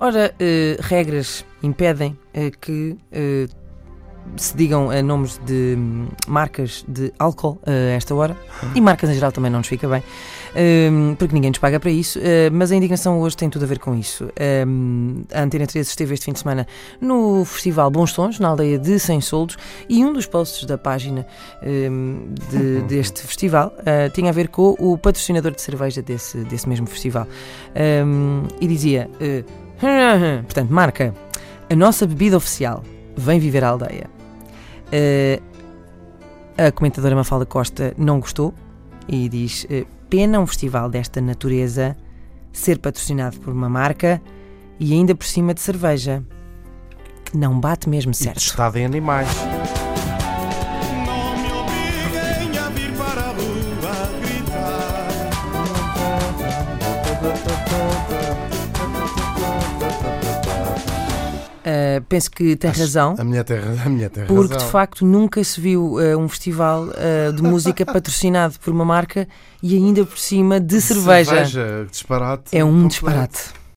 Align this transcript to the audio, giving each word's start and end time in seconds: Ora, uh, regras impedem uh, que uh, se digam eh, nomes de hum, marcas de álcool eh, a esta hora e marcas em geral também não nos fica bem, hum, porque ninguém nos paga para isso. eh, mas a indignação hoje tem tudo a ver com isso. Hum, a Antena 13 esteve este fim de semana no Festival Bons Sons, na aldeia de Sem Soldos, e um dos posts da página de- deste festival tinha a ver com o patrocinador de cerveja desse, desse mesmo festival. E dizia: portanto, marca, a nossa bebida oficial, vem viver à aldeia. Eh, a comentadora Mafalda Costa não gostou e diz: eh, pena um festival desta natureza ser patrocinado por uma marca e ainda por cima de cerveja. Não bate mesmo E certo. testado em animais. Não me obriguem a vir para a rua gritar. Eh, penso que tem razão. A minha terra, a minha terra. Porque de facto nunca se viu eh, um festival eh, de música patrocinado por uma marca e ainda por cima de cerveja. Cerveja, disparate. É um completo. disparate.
Ora, 0.00 0.32
uh, 0.40 0.82
regras 0.82 1.44
impedem 1.62 2.16
uh, 2.34 2.56
que 2.60 2.96
uh, 3.12 3.67
se 4.36 4.56
digam 4.56 4.92
eh, 4.92 5.02
nomes 5.02 5.40
de 5.44 5.74
hum, 5.76 6.06
marcas 6.26 6.84
de 6.86 7.12
álcool 7.18 7.58
eh, 7.66 7.92
a 7.92 7.96
esta 7.96 8.14
hora 8.14 8.36
e 8.74 8.80
marcas 8.80 9.08
em 9.10 9.14
geral 9.14 9.32
também 9.32 9.50
não 9.50 9.58
nos 9.60 9.66
fica 9.68 9.88
bem, 9.88 10.02
hum, 10.92 11.16
porque 11.18 11.34
ninguém 11.34 11.50
nos 11.50 11.58
paga 11.58 11.80
para 11.80 11.90
isso. 11.90 12.18
eh, 12.22 12.50
mas 12.50 12.70
a 12.70 12.76
indignação 12.76 13.18
hoje 13.20 13.36
tem 13.36 13.48
tudo 13.48 13.64
a 13.64 13.66
ver 13.68 13.78
com 13.78 13.94
isso. 13.94 14.28
Hum, 14.66 15.24
a 15.32 15.42
Antena 15.42 15.66
13 15.66 15.88
esteve 15.88 16.14
este 16.14 16.26
fim 16.26 16.32
de 16.32 16.40
semana 16.40 16.66
no 17.00 17.44
Festival 17.44 17.90
Bons 17.90 18.12
Sons, 18.12 18.38
na 18.38 18.48
aldeia 18.48 18.78
de 18.78 18.98
Sem 18.98 19.20
Soldos, 19.20 19.56
e 19.88 20.04
um 20.04 20.12
dos 20.12 20.26
posts 20.26 20.64
da 20.66 20.76
página 20.76 21.26
de- 22.50 22.82
deste 22.82 23.22
festival 23.22 23.72
tinha 24.12 24.30
a 24.30 24.32
ver 24.32 24.48
com 24.48 24.74
o 24.78 24.96
patrocinador 24.98 25.52
de 25.52 25.62
cerveja 25.62 26.02
desse, 26.02 26.38
desse 26.44 26.68
mesmo 26.68 26.86
festival. 26.86 27.26
E 28.60 28.66
dizia: 28.66 29.08
portanto, 30.44 30.70
marca, 30.70 31.14
a 31.70 31.74
nossa 31.76 32.06
bebida 32.06 32.36
oficial, 32.36 32.82
vem 33.18 33.38
viver 33.40 33.64
à 33.64 33.68
aldeia. 33.68 34.08
Eh, 34.92 35.40
a 36.56 36.72
comentadora 36.72 37.14
Mafalda 37.14 37.44
Costa 37.44 37.92
não 37.98 38.20
gostou 38.20 38.54
e 39.06 39.28
diz: 39.28 39.66
eh, 39.68 39.84
pena 40.08 40.40
um 40.40 40.46
festival 40.46 40.88
desta 40.88 41.20
natureza 41.20 41.96
ser 42.52 42.78
patrocinado 42.78 43.38
por 43.40 43.52
uma 43.52 43.68
marca 43.68 44.22
e 44.80 44.92
ainda 44.92 45.14
por 45.14 45.26
cima 45.26 45.52
de 45.52 45.60
cerveja. 45.60 46.22
Não 47.34 47.60
bate 47.60 47.88
mesmo 47.88 48.12
E 48.12 48.14
certo. 48.14 48.36
testado 48.36 48.78
em 48.78 48.86
animais. 48.86 49.28
Não 57.60 58.12
me 58.12 58.17
obriguem 61.68 61.98
a 61.98 61.98
vir 61.98 61.98
para 61.98 61.98
a 61.98 61.98
rua 61.98 61.98
gritar. 61.98 61.98
Eh, 61.98 62.02
penso 62.08 62.30
que 62.30 62.56
tem 62.56 62.70
razão. 62.70 63.14
A 63.18 63.24
minha 63.24 63.44
terra, 63.44 63.82
a 63.84 63.88
minha 63.88 64.10
terra. 64.10 64.26
Porque 64.26 64.56
de 64.56 64.64
facto 64.64 65.04
nunca 65.04 65.42
se 65.44 65.60
viu 65.60 66.00
eh, 66.00 66.16
um 66.16 66.28
festival 66.28 66.88
eh, 66.96 67.32
de 67.32 67.42
música 67.42 67.84
patrocinado 67.86 68.54
por 68.60 68.72
uma 68.72 68.84
marca 68.84 69.28
e 69.62 69.76
ainda 69.76 70.04
por 70.04 70.18
cima 70.18 70.60
de 70.60 70.80
cerveja. 70.80 71.46
Cerveja, 71.46 71.86
disparate. 71.90 72.56
É 72.56 72.64
um 72.64 72.68
completo. 72.68 72.88
disparate. 72.88 73.58